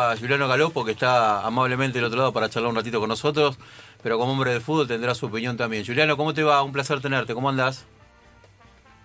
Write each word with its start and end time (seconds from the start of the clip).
a 0.00 0.16
Juliano 0.16 0.46
Galopo, 0.46 0.84
que 0.84 0.92
está 0.92 1.44
amablemente 1.44 1.98
del 1.98 2.04
otro 2.04 2.18
lado 2.18 2.32
para 2.32 2.48
charlar 2.48 2.70
un 2.70 2.76
ratito 2.76 3.00
con 3.00 3.08
nosotros, 3.08 3.58
pero 4.00 4.16
como 4.16 4.30
hombre 4.30 4.52
del 4.52 4.60
fútbol 4.60 4.86
tendrá 4.86 5.12
su 5.12 5.26
opinión 5.26 5.56
también. 5.56 5.84
Juliano, 5.84 6.16
¿cómo 6.16 6.32
te 6.32 6.44
va? 6.44 6.62
Un 6.62 6.70
placer 6.70 7.00
tenerte, 7.00 7.34
¿cómo 7.34 7.48
andás? 7.48 7.84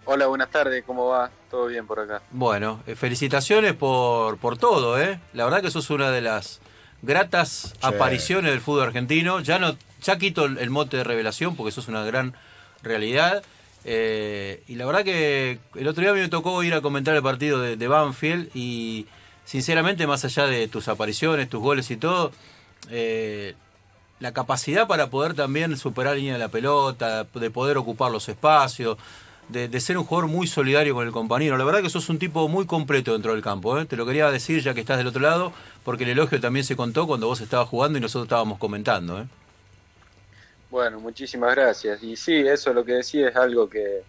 Hola, 0.06 0.28
buenas 0.28 0.52
tardes, 0.52 0.84
¿cómo 0.86 1.08
va? 1.08 1.32
Todo 1.50 1.66
bien 1.66 1.88
por 1.88 2.00
acá. 2.00 2.22
Bueno, 2.30 2.84
eh, 2.86 2.94
felicitaciones 2.94 3.74
por, 3.74 4.38
por 4.38 4.60
todo, 4.60 5.02
¿eh? 5.02 5.20
La 5.34 5.46
verdad 5.46 5.64
que 5.64 5.72
sos 5.72 5.90
una 5.90 6.12
de 6.12 6.22
las 6.22 6.62
gratas 7.02 7.74
apariciones 7.82 8.52
del 8.52 8.62
fútbol 8.62 8.84
argentino. 8.84 9.40
Ya 9.40 9.58
no, 9.58 9.76
ya 10.00 10.20
quito 10.20 10.46
el, 10.46 10.70
mote 10.70 10.98
de 10.98 11.04
revelación 11.04 11.56
porque 11.56 11.72
sos 11.72 11.88
una 11.88 12.04
gran 12.06 12.36
realidad. 12.84 13.42
Eh, 13.84 14.62
y 14.68 14.76
la 14.76 14.86
verdad 14.86 15.04
que 15.04 15.58
el 15.74 15.88
otro 15.88 16.02
día 16.02 16.12
a 16.12 16.14
mí 16.14 16.20
me 16.20 16.30
tocó 16.30 16.62
ir 16.62 16.76
a 16.76 16.82
comentar 16.82 17.16
el 17.16 17.24
partido 17.24 17.60
de, 17.60 17.78
de 17.78 17.88
Banfield 17.88 18.52
y 18.54 19.08
sinceramente, 19.46 20.08
más 20.08 20.26
allá 20.26 20.46
de 20.46 20.68
tus 20.68 20.88
apariciones, 20.88 21.50
tus 21.50 21.62
goles 21.62 21.90
y 21.92 21.98
todo, 21.98 22.32
eh, 22.90 23.56
la 24.20 24.32
capacidad 24.32 24.88
para 24.88 25.10
poder 25.10 25.34
también 25.34 25.76
superar 25.78 26.14
la 26.14 26.18
línea 26.18 26.34
de 26.34 26.40
la 26.40 26.50
pelota, 26.50 27.26
de 27.26 27.52
poder 27.52 27.78
ocupar 27.78 28.12
los 28.12 28.30
espacios, 28.30 28.98
de, 29.50 29.80
ser 29.80 29.98
un 29.98 30.06
jugador 30.06 30.30
muy 30.30 30.48
solidario 30.48 30.94
con 30.94 31.06
el 31.06 31.12
compañero. 31.12 31.58
La 31.58 31.66
verdad 31.66 31.82
que 31.82 31.90
sos 31.90 32.10
un 32.10 32.20
tipo 32.20 32.48
muy 32.48 32.66
completo 32.66 33.14
dentro 33.14 33.34
del 33.34 33.42
campo. 33.42 33.78
¿eh? 33.78 33.86
Te 33.86 33.96
lo 33.96 34.06
quería 34.06 34.32
decir 34.32 34.62
ya 34.62 34.74
que 34.74 34.80
estás 34.80 34.98
del 34.98 35.08
otro 35.08 35.22
lado, 35.22 35.54
porque 35.84 36.06
el 36.06 36.12
elogio 36.12 36.40
también 36.40 36.64
se 36.64 36.76
contó 36.76 37.06
cuando 37.08 37.28
vos 37.28 37.42
estabas 37.42 37.68
jugando 37.68 37.98
y 37.98 38.02
nosotros 38.02 38.26
estábamos 38.26 38.58
comentando. 38.60 39.20
¿eh? 39.20 39.26
Bueno, 40.70 41.00
muchísimas 41.00 41.54
gracias. 41.56 42.02
Y 42.02 42.16
sí, 42.16 42.34
eso 42.48 42.74
lo 42.74 42.86
que 42.86 42.94
decía 42.94 43.30
es 43.30 43.36
algo 43.36 43.70
que, 43.70 44.04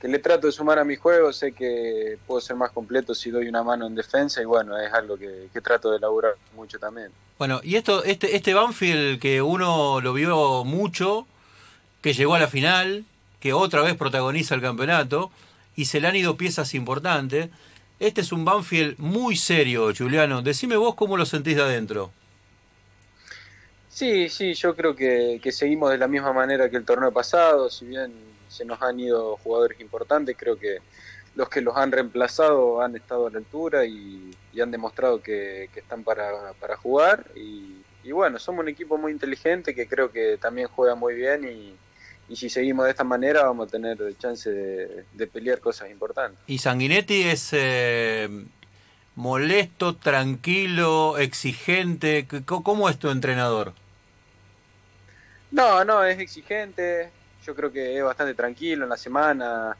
que 0.00 0.08
le 0.08 0.18
trato 0.20 0.46
de 0.46 0.52
sumar 0.52 0.78
a 0.78 0.84
mi 0.84 0.96
juego, 0.96 1.32
sé 1.32 1.52
que 1.52 2.18
puedo 2.26 2.40
ser 2.40 2.56
más 2.56 2.70
completo 2.70 3.14
si 3.14 3.30
doy 3.30 3.48
una 3.48 3.64
mano 3.64 3.86
en 3.86 3.94
defensa 3.94 4.40
y 4.40 4.44
bueno, 4.44 4.78
es 4.78 4.92
algo 4.92 5.18
que, 5.18 5.48
trato 5.60 5.90
de 5.90 5.96
elaborar 5.96 6.34
mucho 6.54 6.78
también. 6.78 7.10
Bueno, 7.36 7.60
y 7.64 7.74
esto, 7.76 8.04
este, 8.04 8.36
este 8.36 8.54
Banfield 8.54 9.20
que 9.20 9.42
uno 9.42 10.00
lo 10.00 10.12
vio 10.12 10.64
mucho, 10.64 11.26
que 12.00 12.12
llegó 12.12 12.34
a 12.34 12.38
la 12.38 12.46
final, 12.46 13.04
que 13.40 13.52
otra 13.52 13.82
vez 13.82 13.96
protagoniza 13.96 14.54
el 14.54 14.60
campeonato 14.60 15.32
y 15.74 15.86
se 15.86 16.00
le 16.00 16.08
han 16.08 16.16
ido 16.16 16.36
piezas 16.36 16.74
importantes. 16.74 17.50
Este 17.98 18.20
es 18.20 18.30
un 18.30 18.44
Banfield 18.44 18.98
muy 18.98 19.36
serio, 19.36 19.92
Juliano. 19.96 20.42
Decime 20.42 20.76
vos 20.76 20.94
cómo 20.94 21.16
lo 21.16 21.26
sentís 21.26 21.56
de 21.56 21.62
adentro. 21.62 22.12
Sí, 23.88 24.28
sí, 24.28 24.54
yo 24.54 24.76
creo 24.76 24.94
que, 24.94 25.40
que 25.42 25.50
seguimos 25.50 25.90
de 25.90 25.98
la 25.98 26.06
misma 26.06 26.32
manera 26.32 26.70
que 26.70 26.76
el 26.76 26.84
torneo 26.84 27.10
pasado, 27.10 27.68
si 27.68 27.84
bien 27.84 28.12
se 28.48 28.64
nos 28.64 28.80
han 28.82 28.98
ido 28.98 29.36
jugadores 29.38 29.80
importantes, 29.80 30.36
creo 30.38 30.58
que 30.58 30.78
los 31.34 31.48
que 31.48 31.60
los 31.60 31.76
han 31.76 31.92
reemplazado 31.92 32.82
han 32.82 32.96
estado 32.96 33.28
a 33.28 33.30
la 33.30 33.38
altura 33.38 33.84
y, 33.86 34.30
han 34.60 34.72
demostrado 34.72 35.22
que, 35.22 35.70
están 35.76 36.02
para, 36.02 36.52
para 36.54 36.76
jugar 36.76 37.26
y, 37.36 37.76
bueno, 38.10 38.40
somos 38.40 38.62
un 38.62 38.68
equipo 38.68 38.98
muy 38.98 39.12
inteligente 39.12 39.72
que 39.72 39.86
creo 39.86 40.10
que 40.10 40.36
también 40.38 40.66
juega 40.66 40.96
muy 40.96 41.14
bien 41.14 41.44
y, 41.44 41.76
si 42.34 42.50
seguimos 42.50 42.84
de 42.84 42.90
esta 42.90 43.04
manera 43.04 43.44
vamos 43.44 43.68
a 43.68 43.70
tener 43.70 43.98
chance 44.18 44.50
de, 44.50 45.26
pelear 45.28 45.60
cosas 45.60 45.90
importantes. 45.90 46.40
¿Y 46.46 46.58
Sanguinetti 46.58 47.22
es 47.22 47.50
eh, 47.52 48.28
molesto, 49.14 49.94
tranquilo, 49.96 51.18
exigente? 51.18 52.26
¿Cómo 52.44 52.88
es 52.88 52.98
tu 52.98 53.10
entrenador? 53.10 53.72
No, 55.50 55.84
no, 55.84 56.04
es 56.04 56.18
exigente, 56.18 57.10
yo 57.48 57.54
creo 57.54 57.72
que 57.72 57.96
es 57.96 58.04
bastante 58.04 58.34
tranquilo 58.34 58.84
en 58.84 58.90
la 58.90 58.98
semana, 58.98 59.74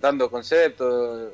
dando 0.00 0.30
conceptos, 0.30 1.30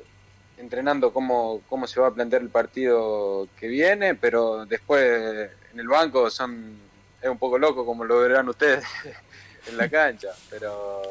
entrenando 0.57 1.13
cómo, 1.13 1.61
cómo 1.69 1.87
se 1.87 2.01
va 2.01 2.07
a 2.07 2.13
plantear 2.13 2.41
el 2.41 2.49
partido 2.49 3.47
que 3.57 3.69
viene, 3.69 4.13
pero 4.13 4.65
después 4.65 5.49
en 5.71 5.79
el 5.79 5.87
banco 5.87 6.29
son 6.29 6.77
es 7.21 7.29
un 7.29 7.37
poco 7.37 7.57
loco 7.57 7.85
como 7.85 8.03
lo 8.03 8.19
verán 8.19 8.49
ustedes 8.49 8.83
en 9.69 9.77
la 9.77 9.87
cancha, 9.87 10.31
pero 10.49 11.01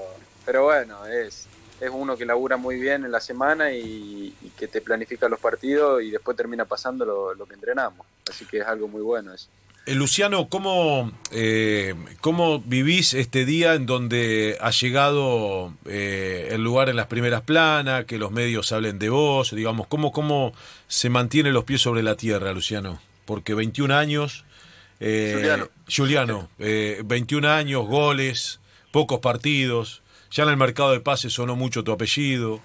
pero 0.44 0.64
bueno, 0.64 1.06
es 1.06 1.48
es 1.80 1.90
uno 1.90 2.14
que 2.14 2.26
labura 2.26 2.58
muy 2.58 2.78
bien 2.78 3.06
en 3.06 3.10
la 3.10 3.20
semana 3.20 3.72
y, 3.72 4.36
que 4.54 4.68
te 4.68 4.82
planifica 4.82 5.30
los 5.30 5.40
partidos 5.40 6.02
y 6.02 6.10
después 6.10 6.36
termina 6.36 6.66
pasando 6.66 7.06
lo, 7.06 7.34
lo 7.34 7.46
que 7.46 7.54
entrenamos, 7.54 8.06
así 8.28 8.44
que 8.44 8.58
es 8.58 8.66
algo 8.66 8.86
muy 8.86 9.00
bueno 9.00 9.32
eso. 9.32 9.48
Eh, 9.84 9.96
Luciano, 9.96 10.48
¿cómo, 10.48 11.10
eh, 11.32 11.94
¿cómo 12.20 12.60
vivís 12.60 13.14
este 13.14 13.44
día 13.44 13.74
en 13.74 13.84
donde 13.84 14.56
ha 14.60 14.70
llegado 14.70 15.74
eh, 15.86 16.50
el 16.52 16.62
lugar 16.62 16.88
en 16.88 16.94
las 16.94 17.08
primeras 17.08 17.42
planas, 17.42 18.04
que 18.04 18.18
los 18.18 18.30
medios 18.30 18.70
hablen 18.70 19.00
de 19.00 19.08
vos? 19.08 19.50
Digamos, 19.50 19.88
¿cómo, 19.88 20.12
¿cómo 20.12 20.52
se 20.86 21.10
mantiene 21.10 21.50
los 21.50 21.64
pies 21.64 21.80
sobre 21.80 22.04
la 22.04 22.14
tierra, 22.14 22.52
Luciano? 22.52 23.00
Porque 23.24 23.54
21 23.54 23.96
años, 23.96 24.44
Juliano, 25.00 25.68
Juliano 25.88 26.48
21 26.58 27.48
años, 27.48 27.84
goles, 27.86 28.60
pocos 28.92 29.18
partidos, 29.18 30.02
ya 30.30 30.44
en 30.44 30.50
el 30.50 30.56
mercado 30.56 30.92
de 30.92 31.00
pases 31.00 31.32
sonó 31.32 31.56
mucho 31.56 31.82
tu 31.82 31.90
apellido. 31.90 32.60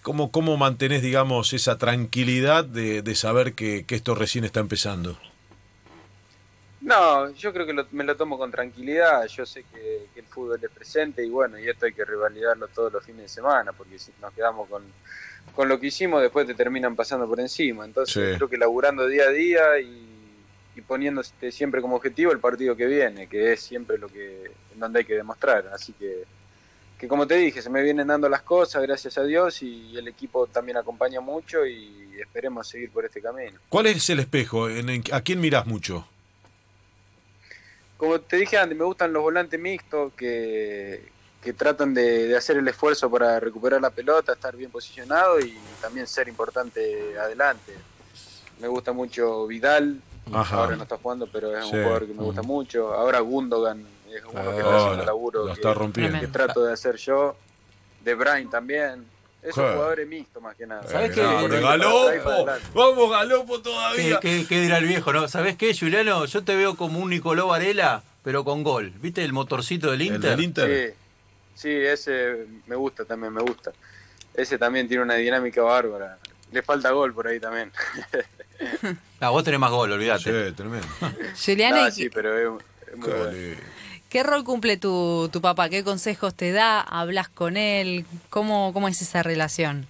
¿Cómo, 0.00 0.30
cómo 0.30 0.56
mantenés, 0.56 1.02
digamos, 1.02 1.52
esa 1.52 1.76
tranquilidad 1.76 2.64
de, 2.64 3.02
de 3.02 3.14
saber 3.14 3.52
que, 3.54 3.84
que 3.84 3.94
esto 3.94 4.14
recién 4.14 4.44
está 4.44 4.60
empezando? 4.60 5.18
No, 6.86 7.32
yo 7.32 7.52
creo 7.52 7.66
que 7.66 7.74
me 7.90 8.04
lo 8.04 8.16
tomo 8.16 8.38
con 8.38 8.52
tranquilidad. 8.52 9.26
Yo 9.26 9.44
sé 9.44 9.64
que, 9.64 10.06
el 10.14 10.24
fútbol 10.24 10.60
es 10.62 10.70
presente 10.70 11.24
y 11.24 11.28
bueno, 11.28 11.58
y 11.58 11.68
esto 11.68 11.86
hay 11.86 11.92
que 11.92 12.04
revalidarlo 12.04 12.68
todos 12.68 12.92
los 12.92 13.04
fines 13.04 13.22
de 13.22 13.28
semana, 13.28 13.72
porque 13.72 13.98
si 13.98 14.12
nos 14.22 14.32
quedamos 14.32 14.68
con, 14.68 14.84
con 15.52 15.68
lo 15.68 15.80
que 15.80 15.88
hicimos, 15.88 16.22
después 16.22 16.46
te 16.46 16.54
terminan 16.54 16.94
pasando 16.94 17.26
por 17.26 17.40
encima. 17.40 17.84
Entonces, 17.84 18.36
creo 18.36 18.48
que 18.48 18.56
laburando 18.56 19.08
día 19.08 19.24
a 19.24 19.30
día 19.30 19.80
y, 19.80 20.06
y 20.76 20.80
poniéndote 20.80 21.50
siempre 21.50 21.82
como 21.82 21.96
objetivo 21.96 22.30
el 22.30 22.38
partido 22.38 22.76
que 22.76 22.86
viene, 22.86 23.26
que 23.26 23.52
es 23.52 23.60
siempre 23.62 23.98
lo 23.98 24.06
que 24.06 24.52
en 24.72 24.78
donde 24.78 25.00
hay 25.00 25.04
que 25.04 25.14
demostrar. 25.14 25.68
Así 25.74 25.92
que, 25.92 26.22
que 27.00 27.08
como 27.08 27.26
te 27.26 27.34
dije, 27.34 27.62
se 27.62 27.68
me 27.68 27.82
vienen 27.82 28.06
dando 28.06 28.28
las 28.28 28.42
cosas, 28.42 28.80
gracias 28.82 29.18
a 29.18 29.24
Dios, 29.24 29.60
y 29.60 29.96
el 29.96 30.06
equipo 30.06 30.46
también 30.46 30.76
acompaña 30.76 31.20
mucho 31.20 31.66
y 31.66 32.12
esperemos 32.20 32.68
seguir 32.68 32.92
por 32.92 33.04
este 33.04 33.20
camino. 33.20 33.58
¿Cuál 33.68 33.86
es 33.86 34.08
el 34.08 34.20
espejo? 34.20 34.68
¿A 35.10 35.20
quién 35.22 35.40
mirás 35.40 35.66
mucho? 35.66 36.06
Como 37.96 38.20
te 38.20 38.36
dije 38.36 38.58
antes, 38.58 38.76
me 38.76 38.84
gustan 38.84 39.12
los 39.12 39.22
volantes 39.22 39.58
mixtos 39.58 40.12
que, 40.14 41.08
que 41.42 41.52
tratan 41.52 41.94
de, 41.94 42.36
hacer 42.36 42.56
el 42.56 42.68
esfuerzo 42.68 43.10
para 43.10 43.40
recuperar 43.40 43.80
la 43.80 43.90
pelota, 43.90 44.32
estar 44.32 44.56
bien 44.56 44.70
posicionado 44.70 45.40
y 45.40 45.56
también 45.80 46.06
ser 46.06 46.28
importante 46.28 47.18
adelante. 47.18 47.72
Me 48.60 48.68
gusta 48.68 48.92
mucho 48.92 49.46
Vidal, 49.46 50.00
ahora 50.32 50.76
no 50.76 50.82
está 50.82 50.98
jugando, 50.98 51.26
pero 51.26 51.56
es 51.56 51.64
un 51.64 51.70
jugador 51.70 52.06
que 52.06 52.14
me 52.14 52.22
gusta 52.22 52.42
mucho. 52.42 52.92
Ahora 52.94 53.20
Gundogan 53.20 53.86
es 54.10 54.22
uno 54.24 54.42
que 54.50 54.58
está 54.58 54.76
haciendo 54.76 55.04
laburo 55.04 55.52
está 55.52 55.74
rompiendo. 55.74 56.20
que 56.20 56.26
trato 56.26 56.64
de 56.64 56.72
hacer 56.72 56.96
yo. 56.96 57.36
De 58.02 58.14
Bruyne 58.14 58.50
también. 58.50 59.04
Esos 59.46 59.74
jugadores 59.74 60.08
mixtos 60.08 60.42
más 60.42 60.56
que 60.56 60.66
nada. 60.66 60.82
¿Sabes 60.88 61.12
qué? 61.12 61.20
Galopo, 61.20 62.46
vamos 62.74 63.10
Galopo 63.10 63.60
todavía. 63.60 64.18
¿Qué, 64.20 64.44
dirá 64.48 64.78
el 64.78 64.86
viejo? 64.86 65.12
no 65.12 65.28
¿Sabes 65.28 65.56
qué, 65.56 65.72
Juliano? 65.72 66.24
Yo 66.24 66.42
te 66.42 66.56
veo 66.56 66.76
como 66.76 66.98
un 66.98 67.10
Nicoló 67.10 67.46
Varela, 67.46 68.02
pero 68.24 68.42
con 68.42 68.64
gol. 68.64 68.92
¿Viste 69.00 69.22
el 69.24 69.32
motorcito 69.32 69.92
del 69.92 70.02
Inter? 70.02 70.40
Inter? 70.40 70.94
Sí, 71.54 71.68
sí, 71.68 71.70
ese 71.70 72.46
me 72.66 72.74
gusta 72.74 73.04
también, 73.04 73.32
me 73.32 73.42
gusta. 73.42 73.72
Ese 74.34 74.58
también 74.58 74.88
tiene 74.88 75.04
una 75.04 75.14
dinámica 75.14 75.62
bárbara. 75.62 76.18
Le 76.50 76.62
falta 76.62 76.90
gol 76.90 77.14
por 77.14 77.28
ahí 77.28 77.38
también. 77.38 77.70
ah, 79.20 79.28
vos 79.30 79.44
tenés 79.44 79.60
más 79.60 79.70
gol, 79.70 79.92
olvídate. 79.92 80.48
Sí, 80.48 80.54
tremendo. 80.56 80.88
Juliano, 81.44 81.76
ah, 81.82 81.90
sí, 81.92 82.10
pero 82.10 82.36
es, 82.36 82.96
muy 82.96 83.10
bueno. 83.10 83.56
¿Qué 84.08 84.22
rol 84.22 84.44
cumple 84.44 84.76
tu, 84.76 85.28
tu 85.32 85.40
papá? 85.40 85.68
¿Qué 85.68 85.82
consejos 85.82 86.34
te 86.34 86.52
da? 86.52 86.80
¿Hablas 86.80 87.28
con 87.28 87.56
él? 87.56 88.06
¿Cómo, 88.30 88.72
¿Cómo 88.72 88.88
es 88.88 89.02
esa 89.02 89.22
relación? 89.22 89.86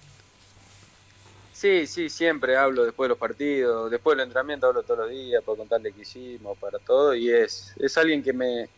Sí, 1.53 1.87
sí, 1.87 2.09
siempre 2.09 2.55
hablo 2.55 2.85
después 2.85 3.05
de 3.05 3.09
los 3.09 3.17
partidos, 3.17 3.89
después 3.89 4.15
del 4.15 4.25
entrenamiento 4.25 4.67
hablo 4.67 4.83
todos 4.83 4.99
los 4.99 5.09
días 5.09 5.43
para 5.43 5.57
contarle 5.57 5.91
qué 5.91 6.01
hicimos, 6.01 6.55
para 6.59 6.77
todo, 6.77 7.15
y 7.15 7.31
es, 7.31 7.73
es 7.79 7.97
alguien 7.97 8.21
que 8.21 8.31
me, 8.31 8.69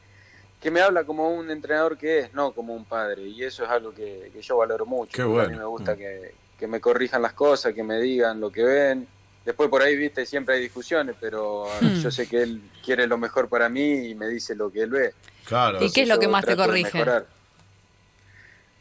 que 0.62 0.72
me 0.72 0.80
habla 0.80 1.04
como 1.04 1.30
un 1.30 1.52
entrenador 1.52 1.98
que 1.98 2.20
es, 2.20 2.34
no 2.34 2.54
como 2.54 2.74
un 2.74 2.86
padre, 2.86 3.24
y 3.24 3.44
eso 3.44 3.66
es 3.66 3.70
algo 3.70 3.94
que, 3.94 4.32
yo 4.42 4.58
valoro 4.58 4.86
mucho. 4.86 5.12
Qué 5.12 5.24
bueno. 5.24 5.50
A 5.50 5.52
mí 5.52 5.58
me 5.58 5.66
gusta 5.66 5.94
mm. 5.94 5.98
que, 5.98 6.36
que 6.58 6.68
me 6.68 6.80
corrijan 6.80 7.22
las 7.22 7.34
cosas, 7.34 7.74
que 7.74 7.84
me 7.84 8.00
digan 8.00 8.40
lo 8.40 8.50
que 8.50 8.64
ven, 8.64 9.08
Después 9.50 9.70
por 9.70 9.82
ahí, 9.82 9.96
viste, 9.96 10.28
siempre 10.28 10.56
hay 10.56 10.62
discusiones, 10.62 11.16
pero 11.20 11.66
hmm. 11.82 12.02
yo 12.02 12.12
sé 12.12 12.28
que 12.28 12.44
él 12.44 12.62
quiere 12.84 13.08
lo 13.08 13.18
mejor 13.18 13.50
para 13.50 13.68
mí 13.68 14.10
y 14.10 14.14
me 14.14 14.28
dice 14.28 14.54
lo 14.54 14.72
que 14.72 14.82
él 14.82 14.92
ve. 14.92 15.14
Claro. 15.50 15.84
¿Y 15.84 15.92
qué 15.92 16.04
es 16.04 16.08
lo 16.08 16.18
que 16.20 16.28
más 16.28 16.46
te 16.46 16.56
corrige? 16.56 17.04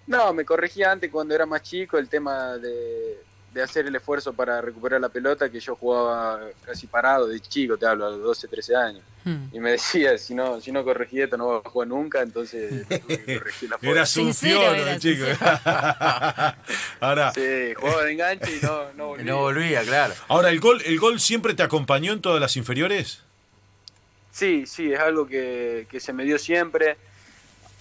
No, 0.06 0.32
me 0.32 0.44
corregía 0.44 0.92
antes 0.92 1.10
cuando 1.10 1.34
era 1.34 1.44
más 1.44 1.62
chico 1.62 1.98
el 1.98 2.08
tema 2.08 2.56
de, 2.56 3.18
de 3.52 3.62
hacer 3.62 3.86
el 3.86 3.94
esfuerzo 3.94 4.32
para 4.32 4.60
recuperar 4.60 5.00
la 5.00 5.10
pelota 5.10 5.50
que 5.50 5.60
yo 5.60 5.76
jugaba 5.76 6.40
casi 6.64 6.86
parado 6.86 7.26
de 7.26 7.38
chico, 7.40 7.76
te 7.76 7.86
hablo, 7.86 8.06
a 8.06 8.10
los 8.10 8.22
12, 8.22 8.48
13 8.48 8.76
años. 8.76 9.02
Hmm. 9.24 9.48
Y 9.52 9.60
me 9.60 9.72
decía, 9.72 10.16
si 10.16 10.34
no, 10.34 10.62
si 10.62 10.72
no 10.72 10.82
corregí 10.82 11.20
esto 11.20 11.36
no 11.36 11.44
voy 11.46 11.60
a 11.62 11.68
jugar 11.68 11.88
nunca, 11.88 12.22
entonces 12.22 12.86
corregir 12.88 13.68
la 13.68 13.76
forma. 13.76 13.92
Eras 13.92 14.16
un 14.16 14.32
era, 14.42 14.98
chico. 14.98 15.24
ahora, 17.00 17.32
Sí, 17.34 17.74
jugaba 17.76 18.04
de 18.04 18.12
enganche 18.12 18.56
y 18.56 18.64
no, 18.64 18.92
no 18.94 19.04
Y 19.04 19.08
volví. 19.08 19.24
no 19.24 19.38
volvía, 19.40 19.82
claro. 19.82 20.14
ahora 20.28 20.48
el 20.48 20.60
gol, 20.60 20.80
el 20.86 20.98
gol 20.98 21.20
siempre 21.20 21.52
te 21.52 21.62
acompañó 21.62 22.12
en 22.14 22.22
todas 22.22 22.40
las 22.40 22.56
inferiores. 22.56 23.24
Sí, 24.38 24.66
sí, 24.66 24.92
es 24.92 25.00
algo 25.00 25.26
que, 25.26 25.86
que 25.90 25.98
se 25.98 26.12
me 26.12 26.24
dio 26.24 26.38
siempre. 26.38 26.96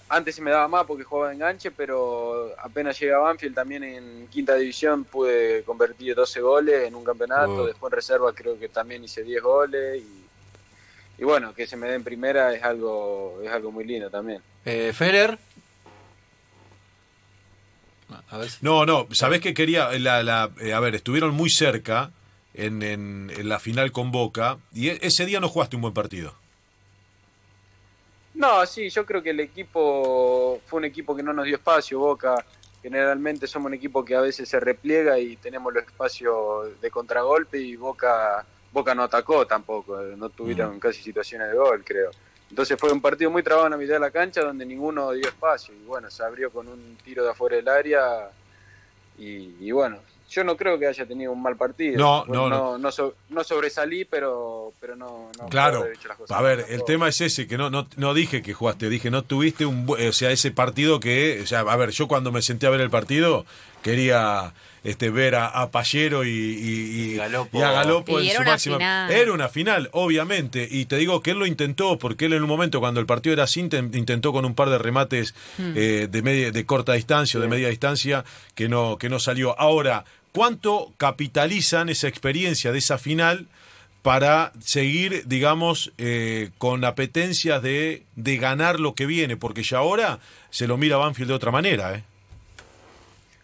Antes 0.08 0.34
se 0.34 0.42
me 0.42 0.50
daba 0.50 0.66
más 0.68 0.86
porque 0.86 1.04
jugaba 1.04 1.28
de 1.28 1.34
enganche, 1.36 1.70
pero 1.70 2.50
apenas 2.58 2.98
llegué 2.98 3.12
a 3.12 3.18
Banfield 3.18 3.54
también 3.54 3.84
en 3.84 4.26
quinta 4.28 4.54
división 4.56 5.04
pude 5.04 5.62
convertir 5.64 6.14
12 6.16 6.40
goles 6.40 6.88
en 6.88 6.94
un 6.96 7.04
campeonato. 7.04 7.62
Oh. 7.62 7.66
Después 7.66 7.92
en 7.92 7.96
reserva 7.96 8.32
creo 8.32 8.58
que 8.58 8.68
también 8.70 9.04
hice 9.04 9.22
10 9.22 9.42
goles. 9.42 10.02
Y, 10.02 11.22
y 11.22 11.24
bueno, 11.24 11.54
que 11.54 11.66
se 11.66 11.76
me 11.76 11.86
dé 11.88 11.94
en 11.94 12.02
primera 12.04 12.52
es 12.54 12.62
algo, 12.64 13.38
es 13.44 13.50
algo 13.52 13.70
muy 13.70 13.84
lindo 13.84 14.08
también. 14.10 14.40
Eh, 14.64 14.92
Feller. 14.94 15.38
A 18.30 18.38
ver 18.38 18.50
si- 18.50 18.58
No, 18.62 18.86
no, 18.86 19.06
sabés 19.12 19.40
que 19.40 19.54
quería, 19.54 19.90
la, 19.98 20.22
la- 20.22 20.50
eh, 20.60 20.72
a 20.72 20.80
ver, 20.80 20.94
estuvieron 20.94 21.34
muy 21.34 21.50
cerca 21.50 22.10
en, 22.54 22.82
en- 22.82 23.30
en 23.36 23.48
la 23.48 23.60
final 23.60 23.92
con 23.92 24.10
Boca 24.10 24.58
y 24.72 24.88
e- 24.88 24.98
ese 25.02 25.26
día 25.26 25.40
no 25.40 25.48
jugaste 25.48 25.76
un 25.76 25.82
buen 25.82 25.94
partido. 25.94 26.34
No, 28.34 28.64
sí, 28.66 28.88
yo 28.88 29.04
creo 29.04 29.22
que 29.22 29.30
el 29.30 29.40
equipo 29.40 30.60
fue 30.66 30.78
un 30.78 30.84
equipo 30.84 31.16
que 31.16 31.22
no 31.22 31.32
nos 31.32 31.44
dio 31.44 31.56
espacio. 31.56 31.98
Boca, 31.98 32.44
generalmente 32.82 33.46
somos 33.46 33.66
un 33.66 33.74
equipo 33.74 34.04
que 34.04 34.14
a 34.14 34.20
veces 34.20 34.48
se 34.48 34.60
repliega 34.60 35.18
y 35.18 35.36
tenemos 35.36 35.72
los 35.72 35.84
espacios 35.84 36.80
de 36.80 36.90
contragolpe 36.90 37.58
y 37.58 37.76
Boca, 37.76 38.44
Boca 38.72 38.94
no 38.94 39.02
atacó 39.02 39.46
tampoco, 39.46 40.00
no 40.00 40.28
tuvieron 40.28 40.78
casi 40.78 41.02
situaciones 41.02 41.50
de 41.50 41.56
gol, 41.56 41.82
creo. 41.84 42.10
Entonces 42.50 42.78
fue 42.78 42.92
un 42.92 43.00
partido 43.00 43.30
muy 43.30 43.42
trabado 43.42 43.66
en 43.66 43.72
la 43.72 43.76
mitad 43.76 43.94
de 43.94 44.00
la 44.00 44.10
cancha 44.10 44.40
donde 44.40 44.64
ninguno 44.64 45.12
dio 45.12 45.28
espacio 45.28 45.74
y 45.74 45.84
bueno, 45.84 46.10
se 46.10 46.22
abrió 46.22 46.50
con 46.50 46.68
un 46.68 46.96
tiro 47.04 47.24
de 47.24 47.30
afuera 47.30 47.56
del 47.56 47.68
área 47.68 48.30
y, 49.18 49.54
y 49.60 49.70
bueno, 49.70 49.98
yo 50.30 50.44
no 50.44 50.56
creo 50.56 50.78
que 50.78 50.86
haya 50.86 51.06
tenido 51.06 51.32
un 51.32 51.42
mal 51.42 51.56
partido. 51.56 51.98
No, 51.98 52.24
no, 52.26 52.48
no. 52.48 52.78
no, 52.78 52.92
so- 52.92 53.14
no 53.30 53.42
sobresalí, 53.44 54.04
pero, 54.04 54.72
pero 54.80 54.94
no, 54.96 55.30
no 55.38 55.46
Claro, 55.48 55.80
haber 55.80 55.92
hecho 55.94 56.08
las 56.08 56.16
cosas 56.18 56.36
a 56.36 56.42
ver, 56.42 56.66
el 56.68 56.84
tema 56.84 57.08
es 57.08 57.20
ese, 57.20 57.46
que 57.46 57.56
no, 57.58 57.70
no, 57.70 57.88
no 57.96 58.14
dije 58.14 58.42
que 58.42 58.52
jugaste, 58.54 58.88
dije 58.90 59.10
no 59.10 59.22
tuviste 59.22 59.64
un, 59.66 59.86
o 59.88 60.12
sea, 60.12 60.30
ese 60.30 60.50
partido 60.50 61.00
que, 61.00 61.40
o 61.42 61.46
sea, 61.46 61.60
a 61.60 61.76
ver, 61.76 61.90
yo 61.90 62.08
cuando 62.08 62.30
me 62.32 62.42
senté 62.42 62.66
a 62.66 62.70
ver 62.70 62.80
el 62.80 62.90
partido 62.90 63.46
quería 63.82 64.52
este 64.84 65.10
ver 65.10 65.34
a, 65.34 65.48
a 65.48 65.70
Pallero 65.70 66.24
y, 66.24 66.28
y, 66.30 67.18
a 67.18 67.28
Galopo 67.28 68.20
en 68.20 68.26
era 68.26 68.36
su 68.36 68.42
una 68.42 68.50
máxima. 68.52 68.76
final. 68.76 69.10
Era 69.10 69.32
una 69.32 69.48
final, 69.48 69.88
obviamente, 69.92 70.66
y 70.70 70.86
te 70.86 70.96
digo 70.96 71.20
que 71.20 71.32
él 71.32 71.38
lo 71.38 71.46
intentó, 71.46 71.98
porque 71.98 72.26
él 72.26 72.32
en 72.32 72.42
un 72.42 72.48
momento 72.48 72.80
cuando 72.80 73.00
el 73.00 73.06
partido 73.06 73.32
era 73.34 73.44
así, 73.44 73.60
inten- 73.60 73.94
intentó 73.96 74.32
con 74.32 74.44
un 74.44 74.54
par 74.54 74.70
de 74.70 74.78
remates 74.78 75.34
eh, 75.58 76.06
de, 76.10 76.22
media, 76.22 76.50
de 76.52 76.64
corta 76.66 76.92
distancia 76.94 77.38
o 77.38 77.42
de 77.42 77.48
media 77.48 77.68
distancia 77.68 78.24
que 78.54 78.68
no, 78.68 78.98
que 78.98 79.08
no 79.08 79.18
salió. 79.18 79.58
Ahora, 79.58 80.04
¿cuánto 80.32 80.92
capitalizan 80.96 81.88
esa 81.88 82.08
experiencia 82.08 82.72
de 82.72 82.78
esa 82.78 82.98
final? 82.98 83.48
para 84.02 84.52
seguir, 84.60 85.26
digamos, 85.26 85.92
eh, 85.98 86.50
con 86.56 86.84
apetencias 86.84 87.62
de, 87.62 88.04
de 88.16 88.36
ganar 88.38 88.80
lo 88.80 88.94
que 88.94 89.06
viene, 89.06 89.36
porque 89.36 89.62
ya 89.62 89.78
ahora 89.78 90.20
se 90.50 90.66
lo 90.66 90.78
mira 90.78 90.96
Banfield 90.96 91.28
de 91.28 91.34
otra 91.34 91.50
manera. 91.50 91.94
¿eh? 91.94 92.04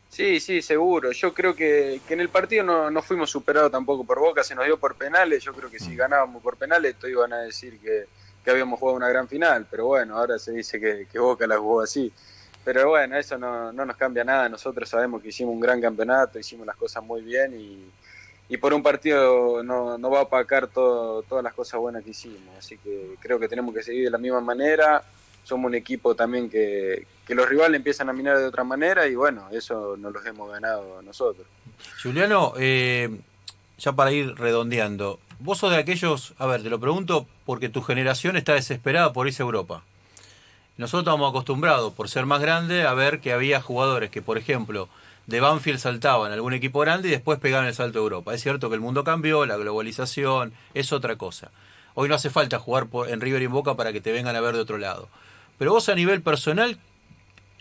Sí, 0.08 0.38
sí, 0.38 0.62
seguro. 0.62 1.10
Yo 1.10 1.34
creo 1.34 1.56
que, 1.56 2.00
que 2.06 2.14
en 2.14 2.20
el 2.20 2.28
partido 2.28 2.62
no, 2.62 2.90
no 2.90 3.02
fuimos 3.02 3.30
superados 3.30 3.72
tampoco 3.72 4.04
por 4.04 4.20
Boca, 4.20 4.44
se 4.44 4.54
nos 4.54 4.64
dio 4.64 4.78
por 4.78 4.94
penales. 4.94 5.42
Yo 5.42 5.52
creo 5.52 5.68
que 5.68 5.80
si 5.80 5.96
ganábamos 5.96 6.40
por 6.40 6.56
penales, 6.56 6.94
todos 6.94 7.10
iban 7.10 7.32
a 7.32 7.38
decir 7.38 7.80
que, 7.80 8.04
que 8.44 8.50
habíamos 8.50 8.78
jugado 8.78 8.96
una 8.96 9.08
gran 9.08 9.26
final. 9.26 9.66
Pero 9.68 9.86
bueno, 9.86 10.16
ahora 10.16 10.38
se 10.38 10.52
dice 10.52 10.78
que, 10.78 11.08
que 11.10 11.18
Boca 11.18 11.48
la 11.48 11.58
jugó 11.58 11.80
así. 11.80 12.12
Pero 12.64 12.88
bueno, 12.88 13.16
eso 13.18 13.36
no, 13.36 13.72
no 13.72 13.84
nos 13.84 13.96
cambia 13.96 14.24
nada. 14.24 14.48
Nosotros 14.48 14.88
sabemos 14.88 15.22
que 15.22 15.28
hicimos 15.28 15.54
un 15.54 15.60
gran 15.60 15.80
campeonato, 15.80 16.38
hicimos 16.38 16.66
las 16.66 16.76
cosas 16.76 17.04
muy 17.04 17.20
bien 17.20 17.54
y, 17.58 17.84
y 18.48 18.56
por 18.56 18.72
un 18.72 18.82
partido 18.82 19.62
no, 19.62 19.98
no 19.98 20.10
va 20.10 20.20
a 20.20 20.22
opacar 20.22 20.68
todo, 20.68 21.22
todas 21.22 21.44
las 21.44 21.52
cosas 21.52 21.78
buenas 21.80 22.02
que 22.02 22.10
hicimos. 22.10 22.56
Así 22.58 22.78
que 22.78 23.16
creo 23.20 23.38
que 23.38 23.48
tenemos 23.48 23.74
que 23.74 23.82
seguir 23.82 24.04
de 24.04 24.10
la 24.10 24.18
misma 24.18 24.40
manera. 24.40 25.02
Somos 25.44 25.66
un 25.66 25.74
equipo 25.74 26.14
también 26.14 26.48
que, 26.48 27.06
que 27.26 27.34
los 27.34 27.48
rivales 27.48 27.76
empiezan 27.76 28.08
a 28.08 28.12
mirar 28.12 28.38
de 28.38 28.46
otra 28.46 28.64
manera 28.64 29.06
y 29.06 29.14
bueno, 29.14 29.48
eso 29.50 29.96
nos 29.98 30.12
los 30.12 30.24
hemos 30.24 30.50
ganado 30.50 31.02
nosotros. 31.02 31.46
Juliano, 32.02 32.54
eh, 32.56 33.18
ya 33.78 33.92
para 33.92 34.10
ir 34.12 34.34
redondeando, 34.36 35.18
vos 35.38 35.58
sos 35.58 35.70
de 35.70 35.78
aquellos, 35.78 36.34
a 36.38 36.46
ver, 36.46 36.62
te 36.62 36.70
lo 36.70 36.80
pregunto 36.80 37.26
porque 37.44 37.68
tu 37.68 37.82
generación 37.82 38.36
está 38.36 38.54
desesperada 38.54 39.12
por 39.12 39.26
irse 39.26 39.42
a 39.42 39.46
Europa. 39.46 39.82
Nosotros 40.76 41.02
estamos 41.02 41.30
acostumbrados, 41.30 41.92
por 41.92 42.08
ser 42.08 42.26
más 42.26 42.40
grande, 42.40 42.84
a 42.84 42.94
ver 42.94 43.20
que 43.20 43.32
había 43.32 43.60
jugadores 43.60 44.10
que, 44.10 44.22
por 44.22 44.38
ejemplo, 44.38 44.88
de 45.28 45.38
Banfield 45.38 45.78
saltaban 45.78 46.32
a 46.32 46.34
algún 46.34 46.52
equipo 46.52 46.80
grande 46.80 47.06
y 47.06 47.10
después 47.12 47.38
pegaban 47.38 47.68
el 47.68 47.74
salto 47.74 48.00
a 48.00 48.02
Europa. 48.02 48.34
Es 48.34 48.42
cierto 48.42 48.68
que 48.68 48.74
el 48.74 48.80
mundo 48.80 49.04
cambió, 49.04 49.46
la 49.46 49.56
globalización, 49.56 50.52
es 50.74 50.92
otra 50.92 51.14
cosa. 51.14 51.52
Hoy 51.94 52.08
no 52.08 52.16
hace 52.16 52.28
falta 52.28 52.58
jugar 52.58 52.88
en 53.06 53.20
River 53.20 53.42
y 53.42 53.44
en 53.44 53.52
Boca 53.52 53.76
para 53.76 53.92
que 53.92 54.00
te 54.00 54.10
vengan 54.10 54.34
a 54.34 54.40
ver 54.40 54.56
de 54.56 54.62
otro 54.62 54.78
lado. 54.78 55.08
Pero 55.58 55.70
vos 55.70 55.88
a 55.88 55.94
nivel 55.94 56.22
personal, 56.22 56.80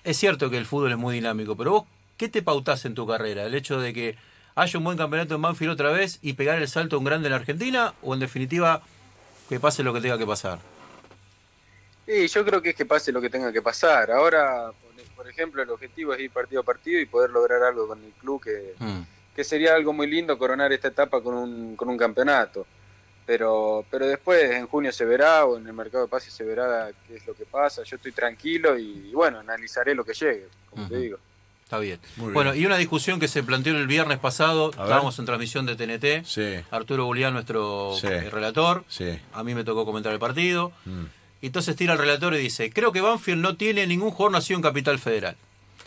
es 0.03 0.17
cierto 0.17 0.49
que 0.49 0.57
el 0.57 0.65
fútbol 0.65 0.91
es 0.91 0.97
muy 0.97 1.13
dinámico, 1.13 1.55
pero 1.55 1.71
vos, 1.71 1.83
¿qué 2.17 2.29
te 2.29 2.41
pautás 2.41 2.83
en 2.85 2.95
tu 2.95 3.05
carrera? 3.05 3.43
¿El 3.45 3.53
hecho 3.53 3.79
de 3.79 3.93
que 3.93 4.17
haya 4.55 4.79
un 4.79 4.85
buen 4.85 4.97
campeonato 4.97 5.35
en 5.35 5.41
Banfield 5.43 5.73
otra 5.73 5.91
vez 5.91 6.17
y 6.23 6.33
pegar 6.33 6.59
el 6.59 6.67
salto 6.67 6.95
a 6.95 6.99
un 6.99 7.05
grande 7.05 7.27
en 7.27 7.33
la 7.33 7.37
Argentina? 7.37 7.93
¿O 8.01 8.15
en 8.15 8.21
definitiva, 8.21 8.81
que 9.49 9.59
pase 9.59 9.83
lo 9.83 9.93
que 9.93 10.01
tenga 10.01 10.17
que 10.17 10.25
pasar? 10.25 10.72
Y 12.07 12.27
yo 12.27 12.43
creo 12.45 12.61
que 12.61 12.69
es 12.71 12.75
que 12.75 12.85
pase 12.85 13.11
lo 13.11 13.21
que 13.21 13.29
tenga 13.29 13.51
que 13.51 13.61
pasar. 13.61 14.11
Ahora, 14.11 14.71
por- 15.15 15.27
ejemplo, 15.29 15.63
el 15.63 15.69
objetivo 15.69 16.13
es 16.13 16.19
ir 16.19 16.31
partido 16.31 16.61
a 16.61 16.65
partido 16.65 16.99
y 16.99 17.05
poder 17.05 17.29
lograr 17.29 17.63
algo 17.63 17.87
con 17.87 18.03
el 18.03 18.11
club 18.11 18.43
que, 18.43 18.73
Mm. 18.77 19.01
que 19.35 19.43
sería 19.45 19.73
algo 19.73 19.93
muy 19.93 20.05
lindo 20.05 20.37
coronar 20.37 20.71
esta 20.73 20.89
etapa 20.89 21.21
con 21.21 21.33
un, 21.33 21.75
con 21.77 21.87
un 21.89 21.97
campeonato. 21.97 22.67
Pero, 23.25 23.85
pero 23.89 24.05
después 24.05 24.51
en 24.51 24.67
junio 24.67 24.91
se 24.91 25.05
verá 25.05 25.45
o 25.45 25.57
en 25.57 25.65
el 25.65 25.71
mercado 25.73 26.03
de 26.03 26.09
pases 26.09 26.33
se 26.33 26.43
verá 26.43 26.89
qué 27.07 27.15
es 27.15 27.25
lo 27.25 27.33
que 27.33 27.45
pasa. 27.45 27.83
Yo 27.83 27.95
estoy 27.95 28.11
tranquilo 28.11 28.77
y, 28.77 29.11
bueno, 29.13 29.39
analizaré 29.39 29.95
lo 29.95 30.03
que 30.03 30.13
llegue, 30.13 30.47
como 30.69 30.89
te 30.89 30.97
digo. 30.97 31.17
Está 31.63 31.79
bien. 31.79 31.99
Muy 32.17 32.25
bien. 32.27 32.33
Bueno, 32.33 32.53
y 32.53 32.65
una 32.65 32.75
discusión 32.77 33.21
que 33.21 33.29
se 33.29 33.41
planteó 33.43 33.77
el 33.77 33.87
viernes 33.87 34.19
pasado, 34.19 34.71
ver. 34.71 34.81
estábamos 34.81 35.17
en 35.19 35.25
transmisión 35.25 35.65
de 35.65 35.75
TNT, 35.77 36.25
Sí, 36.25 36.55
Arturo 36.69 37.05
Julián, 37.05 37.33
nuestro 37.33 37.95
Sí. 37.95 38.07
relator, 38.09 38.83
sí. 38.89 39.17
a 39.31 39.43
mí 39.45 39.55
me 39.55 39.63
tocó 39.63 39.85
comentar 39.85 40.11
el 40.11 40.19
partido, 40.19 40.73
Mm. 40.85 41.05
Y 41.43 41.47
entonces 41.47 41.75
tira 41.75 41.91
el 41.91 41.99
relator 41.99 42.33
y 42.35 42.37
dice, 42.37 42.71
creo 42.71 42.93
que 42.93 43.01
Banfield 43.01 43.41
no 43.41 43.57
tiene 43.57 43.85
ningún 43.85 44.11
jugador 44.11 44.31
nacido 44.31 44.57
en 44.57 44.63
Capital 44.63 44.97
Federal. 44.97 45.35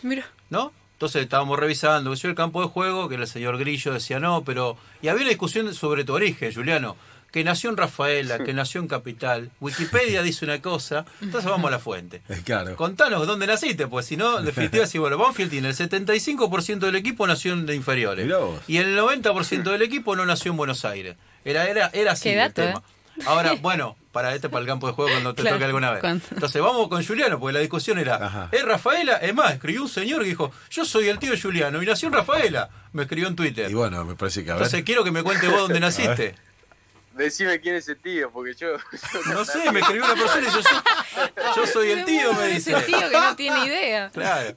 Mira. 0.03 0.29
¿no? 0.51 0.71
Entonces 0.93 1.23
estábamos 1.23 1.57
revisando, 1.57 2.11
que 2.11 2.17
yo 2.17 2.29
el 2.29 2.35
campo 2.35 2.61
de 2.61 2.67
juego, 2.67 3.09
que 3.09 3.15
el 3.15 3.25
señor 3.25 3.57
Grillo 3.57 3.91
decía 3.91 4.19
no, 4.19 4.43
pero... 4.43 4.77
Y 5.01 5.07
había 5.07 5.23
una 5.23 5.29
discusión 5.29 5.73
sobre 5.73 6.03
tu 6.03 6.13
origen, 6.13 6.53
Juliano, 6.53 6.95
que 7.31 7.43
nació 7.43 7.71
en 7.71 7.77
Rafaela, 7.77 8.37
que 8.37 8.53
nació 8.53 8.81
en 8.81 8.87
Capital. 8.87 9.49
Wikipedia 9.59 10.21
dice 10.21 10.45
una 10.45 10.61
cosa, 10.61 11.07
entonces 11.21 11.49
vamos 11.49 11.69
a 11.69 11.71
la 11.71 11.79
fuente. 11.79 12.21
Eh, 12.29 12.41
Claro. 12.45 12.75
Contanos 12.75 13.25
dónde 13.25 13.47
naciste, 13.47 13.87
pues 13.87 14.05
si 14.05 14.15
no, 14.15 14.37
en 14.37 14.45
definitiva, 14.45 14.85
si 14.85 14.99
bueno, 14.99 15.17
Banfield 15.17 15.49
tiene 15.49 15.69
el 15.69 15.75
75% 15.75 16.77
del 16.77 16.95
equipo 16.95 17.25
nació 17.25 17.53
en 17.53 17.65
de 17.65 17.73
inferiores. 17.73 18.27
Y 18.67 18.77
el 18.77 18.95
90% 18.95 19.63
del 19.63 19.81
equipo 19.81 20.15
no 20.15 20.23
nació 20.23 20.51
en 20.51 20.57
Buenos 20.57 20.85
Aires. 20.85 21.15
Era, 21.43 21.67
era, 21.67 21.89
era 21.93 22.11
así 22.11 22.23
Qué 22.23 22.33
el 22.33 22.39
dato, 22.39 22.61
tema. 22.61 22.83
Ahora, 23.25 23.53
bueno, 23.61 23.97
para 24.11 24.33
este 24.35 24.49
para 24.49 24.61
el 24.61 24.67
campo 24.67 24.87
de 24.87 24.93
juego 24.93 25.11
cuando 25.11 25.33
te 25.33 25.41
Claro, 25.41 25.55
toque 25.57 25.65
alguna 25.65 25.91
vez. 25.91 26.01
cuando- 26.01 26.25
Entonces 26.31 26.61
vamos 26.61 26.87
con 26.87 27.03
Juliano, 27.05 27.39
porque 27.39 27.53
la 27.53 27.59
discusión 27.59 27.97
era, 27.99 28.15
Ajá. 28.15 28.49
¿es 28.51 28.63
Rafaela? 28.63 29.17
Es 29.17 29.33
más, 29.33 29.53
escribió 29.53 29.81
un 29.83 29.89
señor 29.89 30.21
que 30.23 30.29
dijo, 30.29 30.51
yo 30.69 30.85
soy 30.85 31.07
el 31.09 31.19
tío 31.19 31.31
de 31.31 31.39
Juliano 31.41 31.81
y 31.81 31.85
nació 31.85 32.07
en 32.07 32.13
Rafaela. 32.13 32.69
Me 32.93 33.03
escribió 33.03 33.27
en 33.27 33.35
Twitter. 33.35 33.69
Y 33.69 33.73
bueno, 33.73 34.03
me 34.05 34.15
parece 34.15 34.43
que 34.43 34.51
a 34.51 34.53
ver. 34.55 34.63
Entonces 34.63 34.83
quiero 34.85 35.03
que 35.03 35.11
me 35.11 35.23
cuente 35.23 35.47
vos 35.47 35.59
dónde 35.61 35.79
naciste. 35.81 36.35
Decime 37.13 37.59
quién 37.59 37.75
es 37.75 37.83
ese 37.89 37.95
tío, 37.95 38.29
porque 38.31 38.53
yo... 38.53 38.77
yo 39.25 39.33
No 39.33 39.43
sé, 39.43 39.71
me 39.71 39.79
escribió 39.79 40.05
una 40.05 40.13
persona 40.13 40.41
y 40.41 40.45
dice, 40.45 40.69
yo, 40.69 41.55
yo 41.55 41.67
soy 41.67 41.89
el 41.91 42.05
tío, 42.05 42.31
me 42.33 42.47
dice. 42.47 42.71
Ese 42.77 42.81
tío 42.83 43.09
que 43.09 43.19
no 43.19 43.35
tiene 43.35 43.65
idea. 43.65 44.09
Claro. 44.11 44.55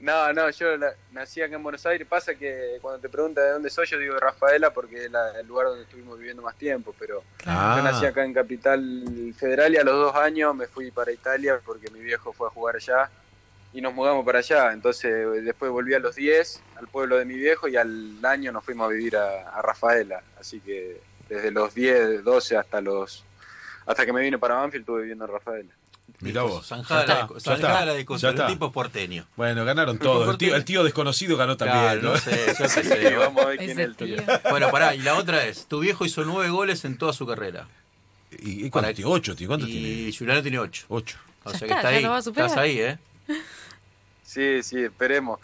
No, 0.00 0.32
no, 0.32 0.48
yo 0.50 0.76
la- 0.76 0.94
nací 1.10 1.42
acá 1.42 1.56
en 1.56 1.62
Buenos 1.62 1.84
Aires. 1.84 2.06
Pasa 2.08 2.34
que 2.36 2.78
cuando 2.80 3.00
te 3.00 3.08
preguntan 3.08 3.44
de 3.44 3.50
dónde 3.50 3.70
soy, 3.70 3.86
yo 3.88 3.98
digo 3.98 4.16
Rafaela 4.16 4.72
porque 4.72 5.06
es 5.06 5.10
la- 5.10 5.40
el 5.40 5.46
lugar 5.46 5.66
donde 5.66 5.82
estuvimos 5.82 6.16
viviendo 6.18 6.40
más 6.42 6.56
tiempo. 6.56 6.94
Pero 6.98 7.24
Ah. 7.46 7.74
yo 7.76 7.82
nací 7.82 8.06
acá 8.06 8.24
en 8.24 8.32
Capital 8.32 9.34
Federal 9.36 9.74
y 9.74 9.76
a 9.76 9.82
los 9.82 9.94
dos 9.96 10.14
años 10.14 10.54
me 10.54 10.68
fui 10.68 10.90
para 10.92 11.10
Italia 11.10 11.60
porque 11.64 11.90
mi 11.90 11.98
viejo 12.00 12.32
fue 12.32 12.46
a 12.46 12.50
jugar 12.50 12.76
allá 12.76 13.10
y 13.72 13.80
nos 13.80 13.92
mudamos 13.92 14.24
para 14.24 14.38
allá. 14.38 14.72
Entonces 14.72 15.44
después 15.44 15.70
volví 15.72 15.94
a 15.94 15.98
los 15.98 16.14
10 16.14 16.62
al 16.76 16.86
pueblo 16.86 17.16
de 17.16 17.24
mi 17.24 17.34
viejo 17.34 17.66
y 17.66 17.76
al 17.76 18.24
año 18.24 18.52
nos 18.52 18.64
fuimos 18.64 18.86
a 18.88 18.92
vivir 18.92 19.16
a, 19.16 19.48
a 19.50 19.62
Rafaela. 19.62 20.22
Así 20.38 20.60
que 20.60 21.00
desde 21.28 21.50
los 21.50 21.74
10, 21.74 22.22
12 22.22 22.56
hasta 22.56 22.80
los 22.80 23.24
hasta 23.84 24.04
que 24.06 24.12
me 24.12 24.20
vine 24.20 24.38
para 24.38 24.54
Banfield 24.56 24.82
estuve 24.82 25.00
viviendo 25.00 25.24
en 25.24 25.32
Rafaela. 25.32 25.70
Mirá 26.20 26.42
vos. 26.42 26.66
Zanjada, 26.66 27.06
Ya 27.06 27.14
la 27.14 27.20
está, 27.22 27.34
de- 27.54 27.60
ya 27.60 27.84
la 27.84 28.16
ya 28.18 28.28
está. 28.30 28.46
tipo 28.48 28.66
es 28.66 28.72
porteño. 28.72 29.24
Bueno, 29.36 29.64
ganaron 29.64 29.98
todos. 29.98 30.28
El 30.28 30.36
tío, 30.38 30.56
el 30.56 30.64
tío 30.64 30.82
desconocido 30.82 31.36
ganó 31.36 31.56
también. 31.56 31.80
Claro, 31.80 32.02
¿no? 32.02 32.10
no 32.12 32.16
sé, 32.18 32.54
yo 32.58 32.68
sé. 32.68 33.16
vamos 33.16 33.44
a 33.44 33.48
ver 33.48 33.58
quién 33.58 33.70
es 33.70 33.78
el 33.78 33.94
tío. 33.96 34.16
tío. 34.16 34.40
Bueno, 34.50 34.70
pará, 34.70 34.94
y 34.96 34.98
la 35.02 35.14
otra 35.14 35.46
es, 35.46 35.66
tu 35.66 35.78
viejo 35.80 36.04
hizo 36.04 36.24
nueve 36.24 36.50
goles 36.50 36.84
en 36.84 36.98
toda 36.98 37.12
su 37.12 37.24
carrera. 37.26 37.68
¿Y, 38.40 38.66
y 38.66 38.70
cuánto 38.70 38.92
tiene? 38.94 39.10
¿Ocho, 39.10 39.36
tío? 39.36 39.46
¿Cuánto 39.48 39.66
y 39.68 39.70
tiene? 39.70 40.16
Juliano 40.18 40.42
tiene 40.42 40.58
ocho. 40.58 40.84
Ocho. 40.88 41.16
O 41.44 41.52
Ya 41.52 41.58
sea 41.58 41.68
que 41.68 41.74
está, 41.74 41.88
ahí. 41.88 42.04
Estás 42.04 42.56
ahí, 42.56 42.80
¿eh? 42.80 42.98
Sí, 44.24 44.62
sí, 44.62 44.80
esperemos. 44.82 45.38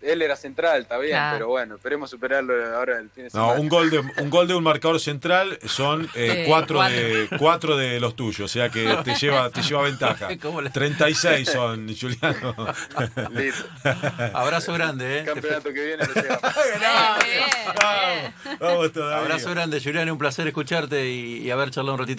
Él 0.00 0.22
era 0.22 0.36
central, 0.36 0.82
está 0.82 0.96
bien, 0.98 1.12
Claro. 1.12 1.36
pero 1.36 1.48
bueno, 1.48 1.74
esperemos 1.74 2.08
superarlo 2.10 2.54
ahora 2.76 2.98
el 2.98 3.10
fin 3.10 3.24
de 3.24 3.30
No, 3.34 3.46
semana. 3.46 3.60
un 3.60 3.68
gol 3.68 3.90
de 3.90 3.98
un 3.98 4.30
gol 4.30 4.46
de 4.46 4.54
un 4.54 4.62
marcador 4.62 5.00
central 5.00 5.58
son 5.66 6.04
eh, 6.14 6.42
Eh, 6.42 6.44
cuatro, 6.46 6.76
cuatro. 6.76 6.96
de 6.96 7.28
cuatro 7.38 7.76
de 7.76 7.98
los 8.00 8.14
tuyos, 8.14 8.40
o 8.40 8.48
sea 8.48 8.68
que 8.68 8.84
te 9.04 9.14
lleva 9.16 9.50
te 9.50 9.62
lleva 9.62 9.82
ventaja. 9.82 10.28
¿Cómo 10.42 10.60
le- 10.60 10.70
36 10.70 11.48
son, 11.50 11.88
Juliano. 11.96 12.54
Listo. 13.32 13.64
Abrazo 14.34 14.72
grande, 14.72 15.20
¿eh? 15.20 15.24
Campeonato 15.24 15.72
que 15.72 15.84
viene 15.84 16.04
lo 16.06 16.14
bien. 16.14 16.26
Vamos, 17.82 18.58
vamos 18.60 18.92
todavía. 18.92 19.18
Abrazo 19.18 19.50
grande, 19.50 19.80
Julián, 19.82 20.10
un 20.10 20.18
placer 20.18 20.46
escucharte 20.46 21.08
y, 21.10 21.38
y 21.38 21.50
haber 21.50 21.70
charlado 21.70 21.94
un 21.94 22.00
ratito. 22.00 22.08